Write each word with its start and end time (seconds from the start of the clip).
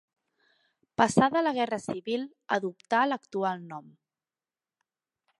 Passada 1.01 1.43
la 1.47 1.51
Guerra 1.57 1.77
Civil 1.83 2.23
adoptà 2.57 3.01
l'actual 3.11 3.61
nom. 3.75 3.93